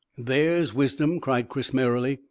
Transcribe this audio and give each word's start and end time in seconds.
"There's 0.17 0.73
wisdom," 0.73 1.19
cried 1.19 1.47
Chris 1.47 1.75
merrily. 1.75 2.19